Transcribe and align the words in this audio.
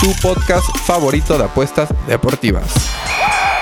tu 0.00 0.12
podcast 0.20 0.66
favorito 0.84 1.38
de 1.38 1.44
apuestas 1.44 1.88
deportivas. 2.06 2.64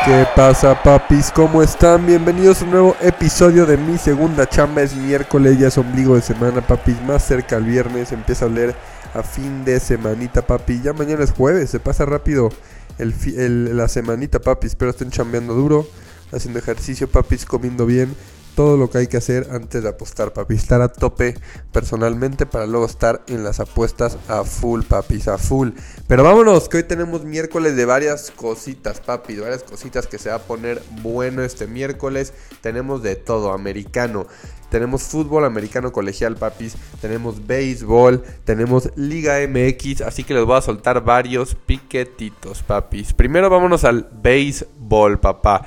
¿Qué 0.05 0.27
pasa, 0.35 0.83
papis? 0.83 1.31
¿Cómo 1.31 1.63
están? 1.63 2.07
Bienvenidos 2.07 2.61
a 2.61 2.65
un 2.65 2.71
nuevo 2.73 2.97
episodio 3.01 3.65
de 3.67 3.77
Mi 3.77 3.97
Segunda 3.99 4.49
Chamba. 4.49 4.83
Es 4.83 4.95
miércoles, 4.95 5.59
ya 5.59 5.69
es 5.69 5.79
ombligo 5.79 6.15
de 6.15 6.23
semana, 6.23 6.61
papis. 6.67 7.01
Más 7.03 7.25
cerca 7.25 7.57
al 7.57 7.65
viernes, 7.65 8.13
empieza 8.13 8.47
a 8.47 8.49
leer 8.49 8.75
a 9.15 9.23
fin 9.23 9.65
de 9.65 9.79
semanita, 9.81 10.47
papi. 10.47 10.81
Ya 10.83 10.93
mañana 10.93 11.25
es 11.25 11.33
jueves, 11.33 11.71
se 11.71 11.81
pasa 11.81 12.05
rápido 12.05 12.51
el, 12.99 13.15
el, 13.37 13.77
la 13.77 13.89
semanita, 13.89 14.41
papis. 14.41 14.73
Espero 14.73 14.91
estén 14.91 15.11
chambeando 15.11 15.55
duro, 15.55 15.87
haciendo 16.33 16.59
ejercicio, 16.59 17.09
papis, 17.09 17.45
comiendo 17.47 17.87
bien 17.87 18.15
todo 18.55 18.77
lo 18.77 18.91
que 18.91 18.99
hay 18.99 19.07
que 19.07 19.17
hacer 19.17 19.49
antes 19.51 19.83
de 19.83 19.89
apostar, 19.89 20.33
papi. 20.33 20.55
Estar 20.55 20.81
a 20.83 20.89
tope 20.89 21.35
personalmente 21.73 22.47
para 22.47 22.67
luego 22.67 22.87
estar 22.87 23.23
en 23.27 23.45
las 23.45 23.61
apuestas 23.61 24.19
a 24.29 24.45
full, 24.45 24.83
papis, 24.83 25.29
a 25.29 25.39
full. 25.39 25.71
Pero 26.07 26.25
vámonos, 26.25 26.69
que 26.69 26.79
hoy 26.79 26.83
tenemos 26.85 27.25
miércoles 27.25 27.77
de 27.77 27.85
varias 27.85 28.31
cositas, 28.31 29.01
papi. 29.01 29.37
varias 29.37 29.63
cositas 29.63 30.07
que 30.07 30.19
se 30.19 30.31
va 30.31 30.37
a 30.37 30.43
poner 30.43 30.83
bueno 31.03 31.43
este 31.43 31.67
miércoles. 31.67 32.33
Tenemos 32.61 33.03
de 33.03 33.17
todo, 33.17 33.53
americano. 33.53 34.27
Tenemos 34.71 35.05
fútbol 35.05 35.45
americano 35.45 35.93
colegial, 35.93 36.37
papis. 36.37 36.77
Tenemos 37.01 37.47
béisbol. 37.47 38.23
Tenemos 38.45 38.91
Liga 38.97 39.37
MX. 39.47 40.01
Así 40.03 40.25
que 40.25 40.35
les 40.35 40.45
voy 40.45 40.57
a 40.57 40.63
soltar 40.63 41.05
varios 41.05 41.55
piquetitos, 41.55 42.63
papis. 42.63 43.13
Primero 43.13 43.51
vámonos 43.51 43.85
al 43.85 44.09
béisbol, 44.13 45.21
papá. 45.21 45.67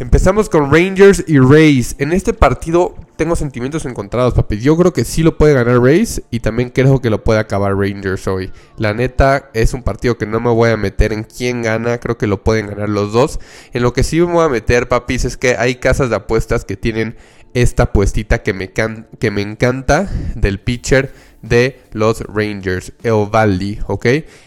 Empezamos 0.00 0.48
con 0.48 0.72
Rangers 0.72 1.22
y 1.26 1.38
Rays. 1.38 1.94
En 1.98 2.14
este 2.14 2.32
partido 2.32 2.94
tengo 3.16 3.36
sentimientos 3.36 3.84
encontrados, 3.84 4.32
papi. 4.32 4.58
Yo 4.58 4.74
creo 4.78 4.94
que 4.94 5.04
sí 5.04 5.22
lo 5.22 5.36
puede 5.36 5.52
ganar 5.52 5.78
Rays 5.78 6.22
y 6.30 6.40
también 6.40 6.70
creo 6.70 7.02
que 7.02 7.10
lo 7.10 7.22
puede 7.22 7.38
acabar 7.38 7.76
Rangers 7.76 8.26
hoy. 8.26 8.50
La 8.78 8.94
neta 8.94 9.50
es 9.52 9.74
un 9.74 9.82
partido 9.82 10.16
que 10.16 10.24
no 10.24 10.40
me 10.40 10.48
voy 10.48 10.70
a 10.70 10.78
meter 10.78 11.12
en 11.12 11.24
quién 11.24 11.60
gana. 11.60 11.98
Creo 11.98 12.16
que 12.16 12.26
lo 12.26 12.42
pueden 12.42 12.68
ganar 12.68 12.88
los 12.88 13.12
dos. 13.12 13.40
En 13.74 13.82
lo 13.82 13.92
que 13.92 14.02
sí 14.02 14.18
me 14.20 14.32
voy 14.32 14.46
a 14.46 14.48
meter, 14.48 14.88
papis, 14.88 15.26
es 15.26 15.36
que 15.36 15.56
hay 15.58 15.74
casas 15.74 16.08
de 16.08 16.16
apuestas 16.16 16.64
que 16.64 16.78
tienen 16.78 17.16
esta 17.52 17.82
apuestita 17.82 18.42
que 18.42 18.54
me, 18.54 18.70
que 18.70 19.30
me 19.30 19.42
encanta 19.42 20.08
del 20.34 20.60
pitcher 20.60 21.12
de 21.42 21.78
los 21.92 22.22
Rangers, 22.22 22.94
Eovaldi, 23.02 23.80
¿ok? 23.86 24.06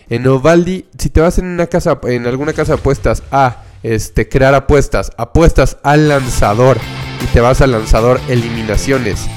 En 0.10 0.26
Eovaldi, 0.26 0.86
si 0.98 1.12
te 1.12 1.22
vas 1.22 1.38
en 1.38 1.60
en 1.60 2.26
alguna 2.26 2.54
casa 2.54 2.74
de 2.74 2.80
apuestas 2.80 3.22
a 3.32 3.66
este, 3.84 4.28
crear 4.28 4.56
apuestas, 4.56 5.12
apuestas 5.18 5.78
al 5.84 6.10
lanzador 6.10 6.78
y 7.22 7.26
te 7.28 7.42
vas 7.42 7.62
al 7.62 7.72
lanzador 7.72 8.20
eliminaciones. 8.30 9.28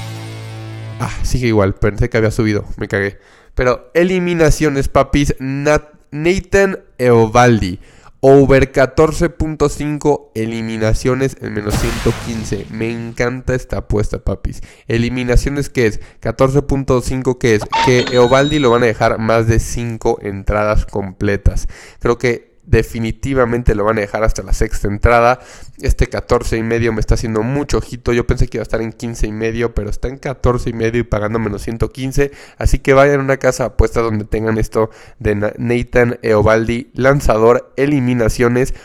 Ah, 0.99 1.11
sigue 1.23 1.47
igual, 1.47 1.75
pensé 1.75 2.09
que 2.09 2.17
había 2.17 2.31
subido, 2.31 2.65
me 2.77 2.87
cagué. 2.87 3.19
Pero 3.53 3.91
eliminaciones, 3.93 4.87
papis, 4.87 5.35
Nathan 5.39 6.79
Eovaldi. 6.97 7.79
Over 8.19 8.71
14.5 8.71 10.31
eliminaciones 10.33 11.37
en 11.39 11.53
menos 11.53 11.75
115. 11.75 12.65
Me 12.71 12.91
encanta 12.91 13.53
esta 13.53 13.77
apuesta, 13.77 14.19
papis. 14.19 14.61
Eliminaciones, 14.87 15.69
¿qué 15.69 15.85
es? 15.85 16.01
14.5, 16.21 17.37
¿qué 17.37 17.55
es? 17.55 17.63
Que 17.85 18.05
Eovaldi 18.11 18.57
lo 18.57 18.71
van 18.71 18.81
a 18.83 18.87
dejar 18.87 19.19
más 19.19 19.47
de 19.47 19.59
5 19.59 20.19
entradas 20.23 20.87
completas. 20.87 21.67
Creo 21.99 22.17
que 22.17 22.46
definitivamente 22.67 23.73
lo 23.73 23.85
van 23.85 23.97
a 23.97 24.01
dejar 24.01 24.23
hasta 24.23 24.43
la 24.43 24.53
sexta 24.53 24.87
entrada. 24.87 25.39
Este 25.81 26.07
14 26.07 26.57
y 26.57 26.63
medio 26.63 26.93
me 26.93 26.99
está 26.99 27.15
haciendo 27.15 27.41
mucho 27.41 27.77
ojito. 27.79 28.13
Yo 28.13 28.27
pensé 28.27 28.47
que 28.47 28.57
iba 28.57 28.61
a 28.61 28.63
estar 28.63 28.81
en 28.81 28.91
15 28.91 29.27
y 29.27 29.31
medio, 29.31 29.73
pero 29.73 29.89
está 29.89 30.09
en 30.09 30.17
14 30.17 30.69
y 30.69 30.73
medio 30.73 31.01
y 31.01 31.03
pagando 31.03 31.39
menos 31.39 31.63
115. 31.63 32.31
Así 32.57 32.79
que 32.79 32.93
vayan 32.93 33.21
a 33.21 33.23
una 33.23 33.37
casa 33.37 33.65
apuesta 33.65 34.01
donde 34.01 34.25
tengan 34.25 34.57
esto 34.57 34.91
de 35.17 35.35
Nathan 35.57 36.19
Eovaldi, 36.21 36.91
lanzador, 36.93 37.73
eliminaciones. 37.77 38.75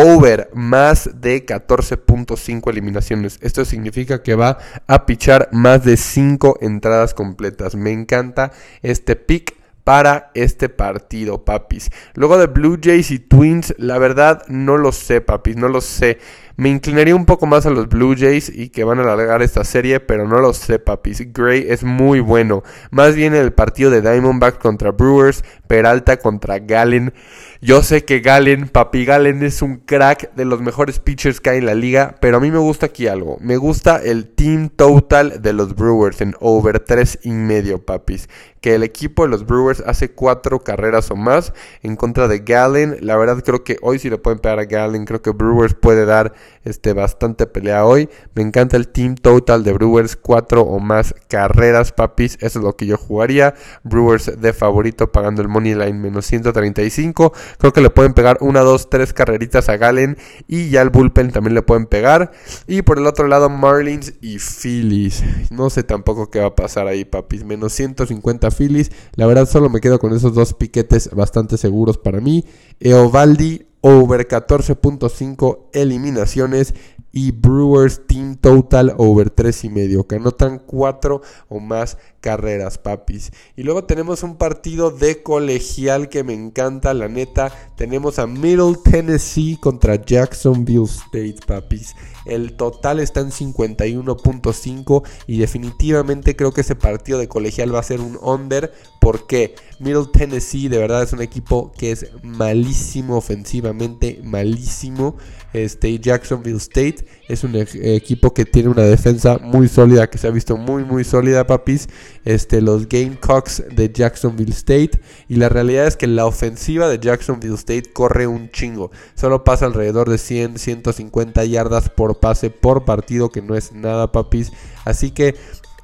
Over 0.00 0.48
más 0.54 1.10
de 1.20 1.44
14.5 1.44 2.70
eliminaciones. 2.70 3.40
Esto 3.42 3.64
significa 3.64 4.22
que 4.22 4.36
va 4.36 4.58
a 4.86 5.06
pichar 5.06 5.48
más 5.50 5.84
de 5.84 5.96
5 5.96 6.58
entradas 6.60 7.14
completas. 7.14 7.74
Me 7.74 7.90
encanta 7.90 8.52
este 8.82 9.16
pick 9.16 9.57
para 9.88 10.30
este 10.34 10.68
partido, 10.68 11.46
papis. 11.46 11.90
Luego 12.12 12.36
de 12.36 12.46
Blue 12.46 12.78
Jays 12.78 13.10
y 13.10 13.20
Twins, 13.20 13.74
la 13.78 13.96
verdad 13.96 14.42
no 14.46 14.76
lo 14.76 14.92
sé, 14.92 15.22
papis, 15.22 15.56
no 15.56 15.70
lo 15.70 15.80
sé. 15.80 16.18
Me 16.58 16.68
inclinaría 16.68 17.16
un 17.16 17.24
poco 17.24 17.46
más 17.46 17.64
a 17.64 17.70
los 17.70 17.88
Blue 17.88 18.14
Jays 18.14 18.52
y 18.54 18.68
que 18.68 18.84
van 18.84 18.98
a 18.98 19.02
alargar 19.02 19.40
esta 19.40 19.64
serie, 19.64 19.98
pero 20.00 20.28
no 20.28 20.40
lo 20.40 20.52
sé, 20.52 20.78
papis. 20.78 21.32
Gray 21.32 21.64
es 21.70 21.84
muy 21.84 22.20
bueno. 22.20 22.62
Más 22.90 23.14
bien 23.14 23.34
el 23.34 23.54
partido 23.54 23.90
de 23.90 24.02
Diamondback 24.02 24.58
contra 24.58 24.90
Brewers, 24.90 25.42
Peralta 25.66 26.18
contra 26.18 26.58
Gallen. 26.58 27.14
Yo 27.60 27.82
sé 27.82 28.04
que 28.04 28.20
Galen, 28.20 28.68
Papi 28.68 29.04
Galen 29.04 29.42
es 29.42 29.62
un 29.62 29.78
crack 29.78 30.32
de 30.36 30.44
los 30.44 30.60
mejores 30.60 31.00
pitchers 31.00 31.40
que 31.40 31.50
hay 31.50 31.58
en 31.58 31.66
la 31.66 31.74
liga, 31.74 32.14
pero 32.20 32.36
a 32.36 32.40
mí 32.40 32.52
me 32.52 32.58
gusta 32.58 32.86
aquí 32.86 33.08
algo. 33.08 33.36
Me 33.40 33.56
gusta 33.56 33.96
el 33.96 34.28
team 34.28 34.68
total 34.68 35.42
de 35.42 35.52
los 35.52 35.74
Brewers 35.74 36.20
en 36.20 36.36
over 36.38 36.78
3 36.78 37.18
y 37.24 37.30
medio, 37.30 37.84
papis. 37.84 38.28
Que 38.60 38.76
el 38.76 38.84
equipo 38.84 39.24
de 39.24 39.30
los 39.30 39.44
Brewers 39.44 39.82
hace 39.84 40.12
cuatro 40.12 40.60
carreras 40.60 41.10
o 41.10 41.16
más 41.16 41.52
en 41.82 41.96
contra 41.96 42.28
de 42.28 42.38
Galen. 42.38 42.98
La 43.00 43.16
verdad 43.16 43.42
creo 43.44 43.64
que 43.64 43.76
hoy 43.82 43.98
sí 43.98 44.08
le 44.08 44.18
pueden 44.18 44.38
pegar 44.38 44.60
a 44.60 44.64
Galen. 44.64 45.04
Creo 45.04 45.20
que 45.20 45.30
Brewers 45.30 45.74
puede 45.74 46.04
dar 46.04 46.34
este, 46.68 46.92
bastante 46.92 47.46
pelea 47.46 47.84
hoy. 47.84 48.08
Me 48.34 48.42
encanta 48.42 48.76
el 48.76 48.88
team 48.88 49.14
total 49.14 49.64
de 49.64 49.72
Brewers, 49.72 50.16
cuatro 50.16 50.62
o 50.62 50.78
más 50.78 51.14
carreras, 51.28 51.92
papis. 51.92 52.36
Eso 52.40 52.58
es 52.58 52.64
lo 52.64 52.76
que 52.76 52.86
yo 52.86 52.96
jugaría. 52.96 53.54
Brewers 53.84 54.40
de 54.40 54.52
favorito 54.52 55.10
pagando 55.12 55.42
el 55.42 55.48
money 55.48 55.74
line 55.74 55.94
menos 55.94 56.26
135. 56.26 57.32
Creo 57.58 57.72
que 57.72 57.80
le 57.80 57.90
pueden 57.90 58.14
pegar 58.14 58.38
una, 58.40 58.60
dos, 58.60 58.90
tres 58.90 59.12
carreritas 59.12 59.68
a 59.68 59.76
Galen 59.76 60.18
y 60.46 60.70
ya 60.70 60.82
el 60.82 60.90
bullpen 60.90 61.30
también 61.30 61.54
le 61.54 61.62
pueden 61.62 61.86
pegar. 61.86 62.32
Y 62.66 62.82
por 62.82 62.98
el 62.98 63.06
otro 63.06 63.28
lado, 63.28 63.48
Marlins 63.48 64.14
y 64.20 64.38
Phillies. 64.38 65.22
No 65.50 65.70
sé 65.70 65.82
tampoco 65.82 66.30
qué 66.30 66.40
va 66.40 66.48
a 66.48 66.56
pasar 66.56 66.86
ahí, 66.86 67.04
papis. 67.04 67.44
Menos 67.44 67.72
150 67.72 68.50
Phillies. 68.50 68.90
La 69.14 69.26
verdad, 69.26 69.48
solo 69.48 69.70
me 69.70 69.80
quedo 69.80 69.98
con 69.98 70.14
esos 70.14 70.34
dos 70.34 70.54
piquetes 70.54 71.10
bastante 71.14 71.56
seguros 71.56 71.98
para 71.98 72.20
mí. 72.20 72.44
Eovaldi 72.80 73.67
over 73.80 74.26
14.5 74.26 75.58
eliminaciones 75.72 76.74
y 77.12 77.32
Brewers 77.32 78.06
Team 78.06 78.36
Total 78.36 78.94
over 78.98 79.30
3 79.30 79.64
y 79.64 79.70
medio, 79.70 80.06
que 80.06 80.16
anotan 80.16 80.58
4 80.58 81.20
o 81.48 81.60
más 81.60 81.98
carreras, 82.20 82.78
papis. 82.78 83.32
Y 83.56 83.62
luego 83.62 83.84
tenemos 83.84 84.22
un 84.22 84.36
partido 84.36 84.90
de 84.90 85.22
colegial 85.22 86.08
que 86.08 86.24
me 86.24 86.34
encanta, 86.34 86.94
la 86.94 87.08
neta. 87.08 87.52
Tenemos 87.76 88.18
a 88.18 88.26
Middle 88.26 88.76
Tennessee 88.84 89.56
contra 89.60 89.96
Jacksonville 89.96 90.84
State, 90.84 91.36
papis. 91.46 91.94
El 92.26 92.54
total 92.54 93.00
está 93.00 93.20
en 93.20 93.30
51.5 93.30 95.02
y 95.26 95.38
definitivamente 95.38 96.36
creo 96.36 96.52
que 96.52 96.60
ese 96.60 96.76
partido 96.76 97.18
de 97.18 97.28
colegial 97.28 97.74
va 97.74 97.80
a 97.80 97.84
ser 97.84 98.00
un 98.00 98.18
under. 98.20 98.72
porque 99.00 99.54
Middle 99.78 100.06
Tennessee 100.12 100.68
de 100.68 100.76
verdad 100.76 101.04
es 101.04 101.12
un 101.12 101.22
equipo 101.22 101.72
que 101.78 101.92
es 101.92 102.06
malísimo 102.22 103.16
ofensivamente, 103.16 104.20
malísimo. 104.22 105.16
Este 105.54 105.98
Jacksonville 105.98 106.58
State 106.58 107.06
es 107.28 107.42
un 107.42 107.54
equipo 107.54 108.34
que 108.34 108.44
tiene 108.44 108.68
una 108.68 108.82
defensa 108.82 109.38
muy 109.38 109.68
sólida, 109.68 110.10
que 110.10 110.18
se 110.18 110.26
ha 110.26 110.30
visto 110.30 110.56
muy 110.58 110.84
muy 110.84 111.04
sólida, 111.04 111.46
papis. 111.46 111.88
Este, 112.24 112.60
los 112.60 112.88
Gamecocks 112.88 113.62
de 113.70 113.90
Jacksonville 113.92 114.52
State. 114.52 115.00
Y 115.28 115.36
la 115.36 115.48
realidad 115.48 115.86
es 115.86 115.96
que 115.96 116.06
la 116.06 116.26
ofensiva 116.26 116.88
de 116.88 116.98
Jacksonville 116.98 117.54
State 117.54 117.92
corre 117.92 118.26
un 118.26 118.50
chingo. 118.50 118.90
Solo 119.14 119.44
pasa 119.44 119.66
alrededor 119.66 120.08
de 120.08 120.18
100, 120.18 120.58
150 120.58 121.44
yardas 121.44 121.88
por 121.88 122.18
pase 122.20 122.50
por 122.50 122.84
partido, 122.84 123.30
que 123.30 123.42
no 123.42 123.54
es 123.54 123.72
nada, 123.72 124.12
papis. 124.12 124.52
Así 124.84 125.10
que 125.10 125.36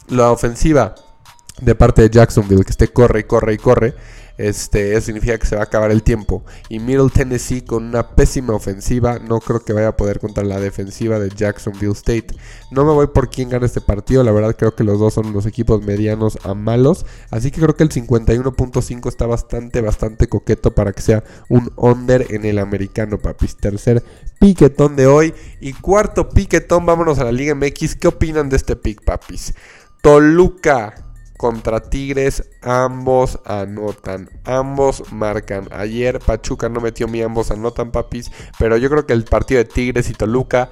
la 0.08 0.30
ofensiva 0.30 0.94
de 1.60 1.74
parte 1.74 2.02
de 2.02 2.10
Jacksonville, 2.10 2.64
que 2.64 2.70
esté 2.70 2.88
corre 2.88 3.20
y 3.20 3.24
corre 3.24 3.54
y 3.54 3.58
corre, 3.58 3.94
este, 4.36 5.00
significa 5.00 5.38
que 5.38 5.46
se 5.46 5.54
va 5.54 5.62
a 5.62 5.64
acabar 5.64 5.90
el 5.92 6.02
tiempo. 6.02 6.44
Y 6.68 6.80
Middle 6.80 7.10
Tennessee 7.10 7.62
con 7.62 7.84
una 7.84 8.14
pésima 8.16 8.52
ofensiva, 8.52 9.18
no 9.20 9.38
creo 9.40 9.64
que 9.64 9.72
vaya 9.72 9.88
a 9.88 9.96
poder 9.96 10.18
contra 10.18 10.42
la 10.42 10.58
defensiva 10.58 11.18
de 11.18 11.30
Jacksonville 11.30 11.92
State. 11.92 12.26
No 12.70 12.84
me 12.84 12.92
voy 12.92 13.06
por 13.06 13.30
quién 13.30 13.48
gana 13.48 13.66
este 13.66 13.80
partido, 13.80 14.24
la 14.24 14.32
verdad 14.32 14.56
creo 14.56 14.74
que 14.74 14.82
los 14.82 14.98
dos 14.98 15.14
son 15.14 15.26
unos 15.26 15.46
equipos 15.46 15.82
medianos 15.82 16.38
a 16.42 16.54
malos. 16.54 17.06
Así 17.30 17.50
que 17.50 17.60
creo 17.60 17.76
que 17.76 17.84
el 17.84 17.90
51.5 17.90 19.08
está 19.08 19.26
bastante, 19.26 19.80
bastante 19.80 20.28
coqueto 20.28 20.74
para 20.74 20.92
que 20.92 21.02
sea 21.02 21.22
un 21.48 21.72
under 21.76 22.26
en 22.30 22.44
el 22.44 22.58
americano, 22.58 23.18
papis. 23.18 23.56
Tercer 23.56 24.02
piquetón 24.40 24.96
de 24.96 25.06
hoy. 25.06 25.32
Y 25.60 25.74
cuarto 25.74 26.28
piquetón, 26.28 26.84
vámonos 26.86 27.20
a 27.20 27.24
la 27.24 27.32
Liga 27.32 27.54
MX. 27.54 27.94
¿Qué 27.94 28.08
opinan 28.08 28.48
de 28.48 28.56
este 28.56 28.74
pick, 28.74 29.04
papis? 29.04 29.54
Toluca 30.02 31.13
contra 31.44 31.79
Tigres, 31.91 32.49
ambos 32.62 33.38
anotan, 33.44 34.31
ambos 34.44 35.12
marcan. 35.12 35.69
Ayer 35.73 36.19
Pachuca 36.19 36.70
no 36.70 36.81
metió 36.81 37.06
mi 37.06 37.20
ambos 37.20 37.50
anotan, 37.50 37.91
papis, 37.91 38.32
pero 38.58 38.79
yo 38.79 38.88
creo 38.88 39.05
que 39.05 39.12
el 39.12 39.25
partido 39.25 39.58
de 39.58 39.67
Tigres 39.67 40.08
y 40.08 40.14
Toluca 40.14 40.70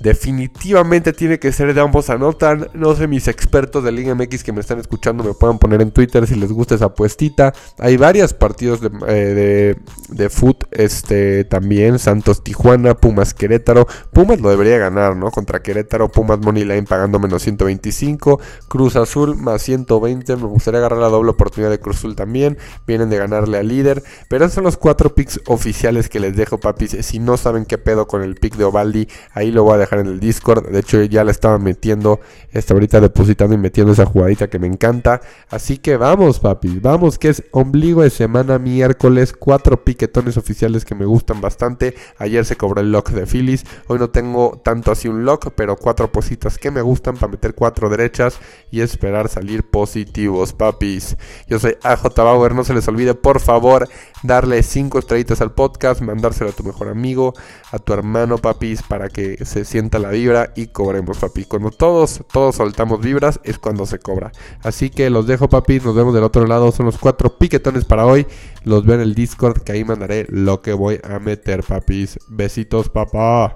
Definitivamente 0.00 1.14
tiene 1.14 1.38
que 1.38 1.52
ser 1.52 1.72
de 1.72 1.80
ambos 1.80 2.10
anotan. 2.10 2.68
No 2.74 2.94
sé, 2.94 3.08
mis 3.08 3.28
expertos 3.28 3.82
de 3.82 3.92
Liga 3.92 4.14
MX 4.14 4.44
que 4.44 4.52
me 4.52 4.60
están 4.60 4.78
escuchando 4.78 5.24
me 5.24 5.32
puedan 5.32 5.58
poner 5.58 5.80
en 5.80 5.90
Twitter 5.90 6.26
si 6.26 6.34
les 6.34 6.52
gusta 6.52 6.74
esa 6.74 6.86
apuestita. 6.86 7.54
Hay 7.78 7.96
varios 7.96 8.34
partidos 8.34 8.80
de, 8.80 8.90
eh, 9.08 9.74
de, 10.08 10.30
foot 10.30 10.64
este, 10.72 11.44
también. 11.44 11.98
Santos 11.98 12.44
Tijuana, 12.44 12.94
Pumas 12.94 13.32
Querétaro. 13.32 13.86
Pumas 14.12 14.40
lo 14.40 14.50
debería 14.50 14.76
ganar, 14.76 15.16
¿no? 15.16 15.30
Contra 15.30 15.62
Querétaro, 15.62 16.10
Pumas 16.10 16.40
Money 16.40 16.64
Line 16.64 16.82
pagando 16.82 17.18
menos 17.18 17.42
125. 17.42 18.38
Cruz 18.68 18.96
Azul 18.96 19.34
más 19.36 19.62
120. 19.62 20.36
Me 20.36 20.42
gustaría 20.42 20.80
agarrar 20.80 20.98
la 20.98 21.08
doble 21.08 21.30
oportunidad 21.30 21.70
de 21.70 21.80
Cruz 21.80 21.98
Azul 21.98 22.16
también. 22.16 22.58
Vienen 22.86 23.08
de 23.08 23.16
ganarle 23.16 23.58
al 23.58 23.68
líder. 23.68 24.02
Pero 24.28 24.46
son 24.50 24.64
los 24.64 24.76
cuatro 24.76 25.14
picks 25.14 25.40
oficiales 25.46 26.10
que 26.10 26.20
les 26.20 26.36
dejo, 26.36 26.58
papis. 26.58 26.96
Si 27.00 27.18
no 27.18 27.38
saben 27.38 27.64
qué 27.64 27.78
pedo 27.78 28.06
con 28.06 28.22
el 28.22 28.34
pick 28.34 28.56
de 28.56 28.64
Ovaldi, 28.64 29.08
ahí 29.32 29.50
lo 29.50 29.64
voy 29.64 29.74
a 29.74 29.78
dejar 29.78 29.85
en 29.92 30.06
el 30.06 30.20
Discord. 30.20 30.68
De 30.70 30.80
hecho, 30.80 31.02
ya 31.02 31.24
la 31.24 31.30
estaba 31.30 31.58
metiendo, 31.58 32.20
está 32.50 32.74
ahorita 32.74 33.00
depositando 33.00 33.54
y 33.54 33.58
metiendo 33.58 33.92
esa 33.92 34.06
jugadita 34.06 34.48
que 34.48 34.58
me 34.58 34.66
encanta. 34.66 35.20
Así 35.48 35.78
que 35.78 35.96
vamos, 35.96 36.40
papi, 36.40 36.78
vamos, 36.80 37.18
que 37.18 37.28
es 37.28 37.44
ombligo 37.52 38.02
de 38.02 38.10
semana, 38.10 38.58
miércoles, 38.58 39.32
cuatro 39.32 39.84
piquetones 39.84 40.36
oficiales 40.36 40.84
que 40.84 40.94
me 40.94 41.04
gustan 41.04 41.40
bastante. 41.40 41.94
Ayer 42.18 42.44
se 42.44 42.56
cobró 42.56 42.80
el 42.80 42.92
lock 42.92 43.10
de 43.10 43.26
Phillies, 43.26 43.64
hoy 43.86 43.98
no 43.98 44.10
tengo 44.10 44.60
tanto 44.64 44.90
así 44.90 45.08
un 45.08 45.24
lock, 45.24 45.50
pero 45.54 45.76
cuatro 45.76 46.10
positas 46.10 46.58
que 46.58 46.70
me 46.70 46.82
gustan 46.82 47.16
para 47.16 47.28
meter 47.28 47.54
cuatro 47.54 47.88
derechas 47.88 48.38
y 48.70 48.80
esperar 48.80 49.28
salir 49.28 49.68
positivos, 49.68 50.52
papis. 50.52 51.16
Yo 51.48 51.58
soy 51.58 51.76
AJ 51.82 52.14
Bauer, 52.16 52.54
no 52.54 52.64
se 52.64 52.74
les 52.74 52.88
olvide, 52.88 53.14
por 53.14 53.40
favor, 53.40 53.88
darle 54.22 54.62
cinco 54.62 54.98
estrellitas 54.98 55.40
al 55.40 55.52
podcast, 55.52 56.00
mandárselo 56.00 56.50
a 56.50 56.52
tu 56.52 56.64
mejor 56.64 56.88
amigo, 56.88 57.34
a 57.70 57.78
tu 57.78 57.92
hermano, 57.92 58.38
papis, 58.38 58.82
para 58.82 59.08
que 59.08 59.44
se 59.44 59.64
sienta 59.76 59.98
la 59.98 60.08
vibra 60.08 60.54
y 60.56 60.68
cobremos, 60.68 61.18
papi. 61.18 61.44
Cuando 61.44 61.70
todos, 61.70 62.22
todos 62.32 62.56
soltamos 62.56 63.02
vibras 63.02 63.40
es 63.44 63.58
cuando 63.58 63.84
se 63.84 63.98
cobra. 63.98 64.32
Así 64.62 64.88
que 64.88 65.10
los 65.10 65.26
dejo, 65.26 65.50
papi. 65.50 65.80
Nos 65.80 65.94
vemos 65.94 66.14
del 66.14 66.24
otro 66.24 66.46
lado. 66.46 66.72
Son 66.72 66.86
los 66.86 66.96
cuatro 66.96 67.36
piquetones 67.36 67.84
para 67.84 68.06
hoy. 68.06 68.26
Los 68.64 68.86
veo 68.86 68.94
en 68.94 69.02
el 69.02 69.14
Discord 69.14 69.60
que 69.60 69.72
ahí 69.72 69.84
mandaré 69.84 70.24
lo 70.30 70.62
que 70.62 70.72
voy 70.72 70.98
a 71.04 71.18
meter, 71.18 71.62
papis. 71.62 72.18
Besitos, 72.26 72.88
papá. 72.88 73.54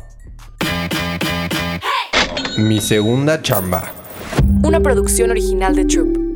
Mi 2.59 2.83
segunda 2.83 3.41
chamba. 3.41 3.91
Una 4.63 4.81
producción 4.81 5.31
original 5.31 5.75
de 5.75 5.87
Troop. 5.87 6.30